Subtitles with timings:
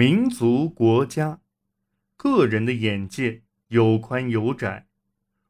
[0.00, 1.42] 民族、国家、
[2.16, 4.86] 个人的眼界有宽有窄，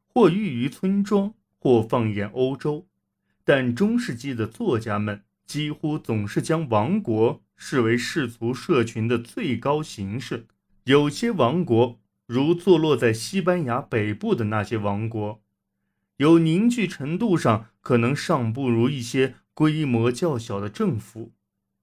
[0.09, 2.89] 或寓于村庄，或放眼欧洲。
[3.45, 10.49] 但中世纪的作家们几乎总是将王国视为世俗社群的最高形式。
[10.83, 15.41] 有些王国，如坐落在西班牙北部的那些王国，
[16.17, 21.31] 有凝聚程度上可能尚不如一些规模较小的政府。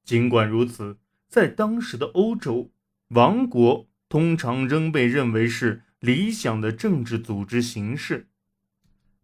[0.04, 0.98] 尽管如此，
[1.28, 2.72] 在当时的欧洲，
[3.10, 8.30] 王国通常仍被认为是理想的政治组织形式。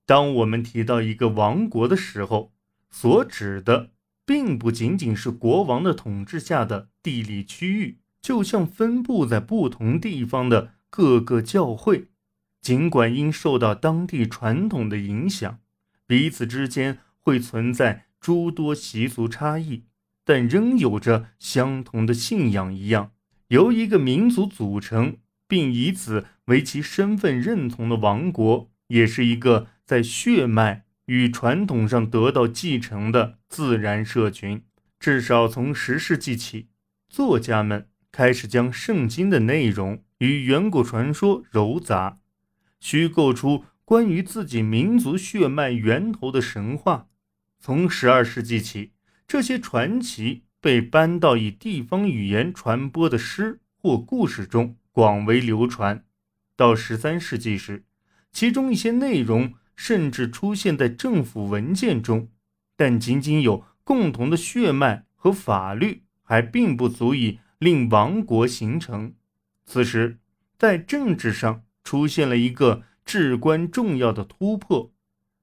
[0.05, 2.52] 当我们提到一个王国的时候，
[2.91, 3.91] 所指的
[4.26, 12.09] 并不仅仅是国王的统治下的地理区域，就像分布在不同地方的各个教会，
[12.62, 15.59] 尽管因受到当地传统的影响，
[16.05, 19.84] 彼此之间会存在诸多习俗差异。
[20.26, 23.12] 但仍有着相同的信仰一样，
[23.50, 25.18] 由一个民族组成，
[25.49, 34.63] 并以此为其身份认同的王国，也是一个在血脉与传统上得到继承的自然社群。
[34.98, 36.70] 至少从十世纪起，
[37.10, 42.20] 作家们开始将圣经的内容与远古传说糅杂，
[42.80, 47.08] 虚构出关于自己民族血脉源头的神话。
[47.60, 48.93] 从十二世纪起。
[49.34, 56.05] 这些传奇被搬到以地方语言传播的诗或故事中广为流传。
[56.55, 57.84] 到十三世纪时，
[58.31, 62.29] 其中一些内容甚至出现在政府文件中。
[62.75, 69.16] 但仅仅有共同的血脉和法律，还并不足以令王国形成。
[69.66, 70.19] 此时，
[70.59, 74.94] 在政治上出现了一个至关重要的突破，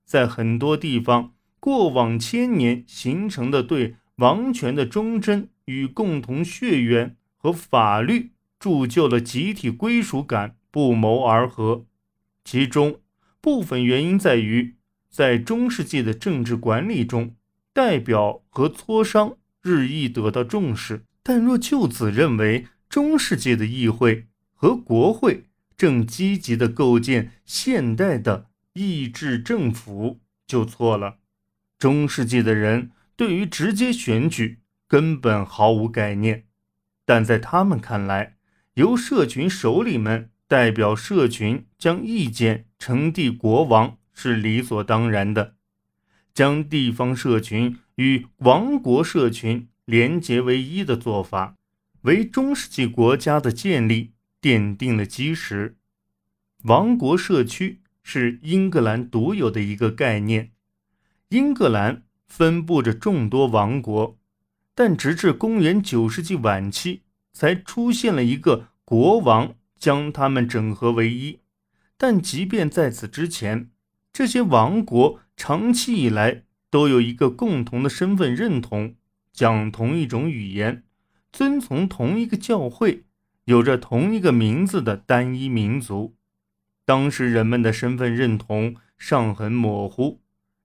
[0.04, 1.32] 在很多地方。
[1.61, 11.86] 过往千年形成的对王权的忠贞与共同血缘和法律铸就了集体归属感不谋而合，
[12.44, 13.00] 其中
[13.41, 14.77] 部分原因在于，
[15.08, 17.34] 在中世纪的政治管理中，
[17.72, 21.04] 代表和磋商日益得到重视。
[21.22, 25.44] 但若就此认为中世纪的议会和国会
[25.77, 31.19] 正积极地构建现代的意志政府，就错了。
[31.80, 36.44] 中世纪的人对于直接选举根本毫无概念，
[37.06, 38.36] 但在他们看来，
[38.74, 45.54] 由社群首领们代表社群将意见呈递国王是理所当然的。
[46.34, 51.56] 将地方社群与王国社群连结为一的做法，
[52.02, 54.12] 为中世纪国家的建立
[54.42, 55.78] 奠定了基石。
[56.64, 60.52] 王国社区是英格兰独有的一个概念。
[61.30, 64.18] 英格兰分布着众多王国，
[64.74, 67.02] 但直至公元九世纪晚期，
[67.32, 71.38] 才出现了一个国王将他们整合为一。
[71.96, 73.70] 但即便在此之前，
[74.12, 78.97] 这些王国长期以来都有一个共同的身份认同：
[79.32, 80.82] 讲同一种语言，
[81.30, 83.04] 遵从同一个教会，
[83.44, 86.16] 有着同一个名字的单一民族。
[86.84, 90.20] 当时人们的身份认同尚很模糊。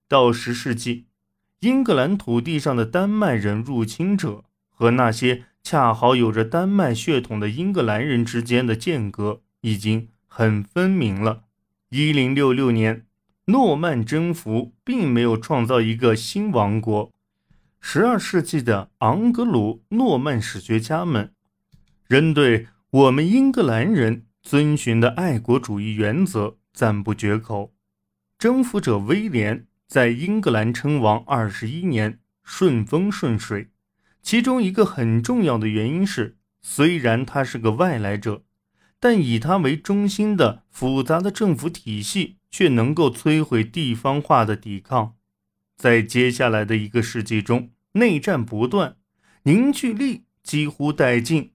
[0.08, 1.06] 到十世纪，
[1.60, 11.42] 英格兰土地上的丹麦人入侵者和那些恰好有着丹麦血统的英格兰人之间的间隔已经很分明了。
[11.88, 13.04] 一零六六年，
[13.46, 17.12] 诺曼征服并没有创造一个新王国。
[17.80, 21.32] 十二世纪的昂格鲁诺曼史学家们
[22.06, 27.72] 仍对我们英格兰人遵循的爱国主义原则赞不绝口。
[28.38, 29.65] 征服者威廉。
[29.86, 33.70] 在英格兰称王二十一年，顺风顺水。
[34.20, 38.42] 其中一个很重要的原因是，虽然他是个外来者，
[38.98, 45.14] 但以他为中心的复杂的政府体系却能够摧毁地方化的抵抗。
[45.76, 48.96] 在接下来的一个世纪中，内战不断，
[49.44, 51.52] 凝聚力几乎殆尽。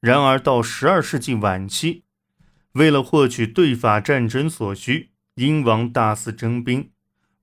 [0.00, 2.04] 然而到十二世纪晚期，
[2.72, 6.90] 为了获取对法战争所需，英王大肆征兵。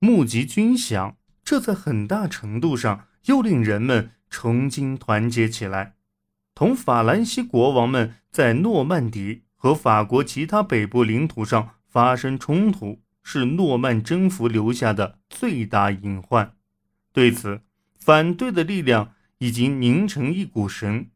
[0.00, 5.94] 募集军饷，这在很大程度上又令人们重新团结起来。
[6.54, 16.54] 同法兰西国王们在诺曼底和法国其他北部领土上发生冲突，是诺曼征服留下的最大隐患。
[17.12, 17.62] 对此，
[17.98, 21.08] 反对的力量已经凝成一股绳。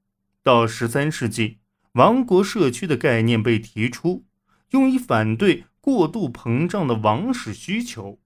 [0.43, 1.59] 到十三世纪，
[1.93, 4.25] 王国社区的概念被提出，
[4.71, 8.19] 用以反对过度膨胀的王室需求。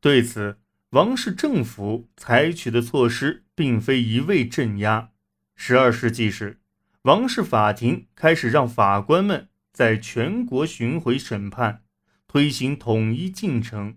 [0.00, 0.58] 对此，
[0.90, 5.10] 王室政府采取的措施并非一味镇压。
[5.54, 6.60] 十二世纪时，
[7.02, 11.82] 王室法庭开始让法官们在全国巡回审判，
[12.28, 13.96] 推行统一进程。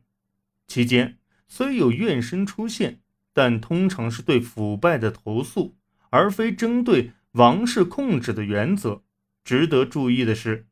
[0.68, 1.18] 期间
[1.48, 3.02] 虽有怨声出现，
[3.34, 5.76] 但通常是对腐败的投诉，
[6.10, 9.04] 而非针对王室控制的原则。
[9.44, 10.68] 值得注意的是，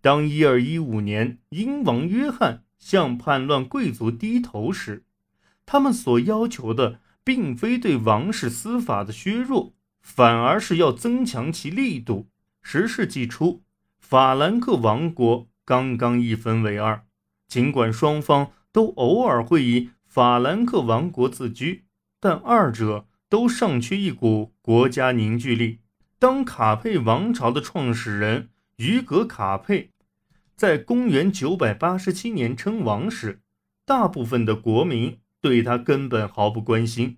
[0.00, 5.04] 当1215年英王约翰向叛乱贵族低头时，
[5.64, 9.74] 他们所要求的并非对王室司法的削弱。
[10.02, 12.30] 反而是要增强其力度。
[12.62, 13.62] 十世纪初，
[13.98, 17.04] 法兰克王国刚刚一分为二，
[17.46, 21.84] 尽管双方都偶尔会以法兰克王国自居，
[22.18, 25.80] 但二者都尚缺一股国家凝聚力。
[26.18, 29.90] 当卡佩王朝的创始人于格卡佩
[30.60, 33.40] 在公元987年称王时，
[33.86, 37.16] 大部分的国民对他根本毫不关心。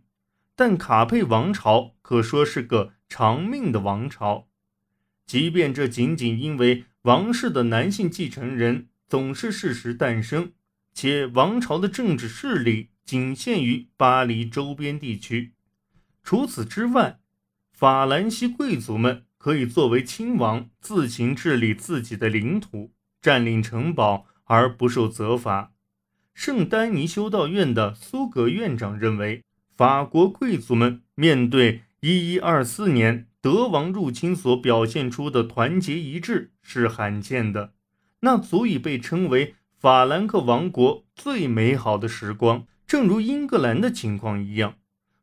[0.54, 4.46] 但卡佩王朝可说是个长命的王朝，
[5.26, 10.52] 即便这仅仅因为王室的男性继承人总是适时诞生，
[10.94, 15.54] 且王朝的政治势力仅限于巴黎周边地区。
[16.22, 17.18] 除此之外，
[17.72, 22.92] 法兰西贵族们可以作为亲王自行治理自己的领土，
[23.22, 25.72] 占领城堡而不受责罚。
[26.34, 29.42] 圣丹尼修道院的苏格院长认为。
[29.74, 37.72] 法国贵族们面对一一二四年德王入侵所表现出的团结一致是罕见的，
[38.20, 42.66] 那足以被称为法兰克王国最美好的时光。
[42.86, 44.74] 正如英格兰的情况一样，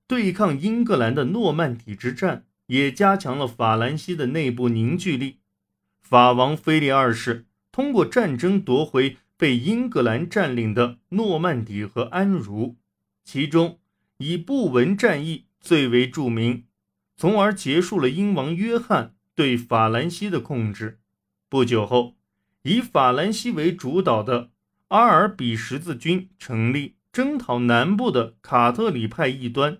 [0.07, 5.38] 对抗英格兰的诺曼底之战也加强了法兰西的内部凝聚力。
[6.01, 7.46] 法王菲利二世
[7.80, 12.76] 通过战争夺回被英格兰占领的诺曼底和安茹，
[13.24, 13.80] 其中。
[14.18, 16.66] 以布文战役最为著名，
[17.16, 21.00] 从而结束了英王约翰对法兰西的控制。
[21.48, 22.18] 不久后，
[22.64, 24.50] 以法兰西为主导的
[24.90, 29.78] 阿尔比十字军成立，征讨南部的卡特里派异端，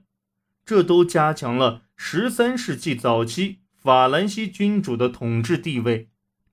[0.66, 6.08] 这都加强了十三世纪早期法兰西君主的统治地位。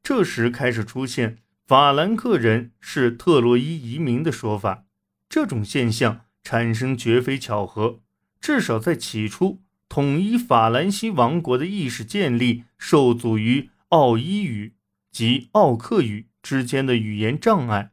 [0.08, 4.84] 这时开始出现法兰克人是特洛伊移民的说法，
[5.28, 6.20] 这种现象。
[6.44, 7.98] 产生绝非巧合，
[8.40, 14.76] 至少在起初，统一法兰西王国的意识建立受阻于奥伊语
[15.10, 17.90] 及奥克语之间的语言障碍。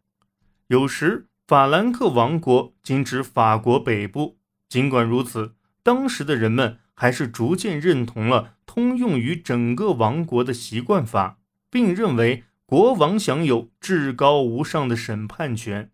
[0.67, 4.37] 有时，法兰克王国仅指法国北部。
[4.69, 11.39] 尽管如此，当时的人们还是逐渐认同了通用于整个王国的习惯法，
[11.73, 15.89] 并认为国王享有至高无上的审判权。